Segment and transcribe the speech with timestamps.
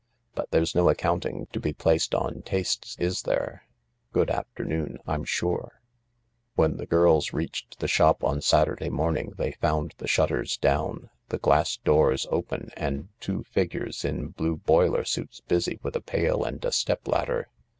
[0.33, 3.67] But there's no accounting to be placed on tastes, is there?
[4.11, 5.79] Good afternoon, I'm sure."
[6.55, 11.37] When the girls reached the shop on Saturday morning they found the shutters down, the
[11.37, 16.65] glass doors open, and two figures in blue boiler suits busy with a pail and
[16.65, 17.49] a step ladder.